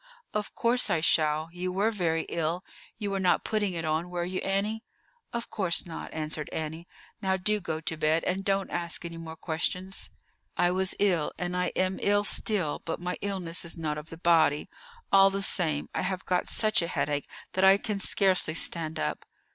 [0.33, 2.65] "Of course I shall; you were very ill.
[2.97, 4.83] You were not putting it on, were you, Annie?"
[5.31, 6.87] "Of course not," answered Annie.
[7.21, 10.09] "Now, do go to bed, and don't ask any more questions.
[10.57, 14.17] I was ill, and I am ill still, but my illness is not of the
[14.17, 14.71] body.
[15.11, 19.23] All the same, I have got such a headache that I can scarcely stand up."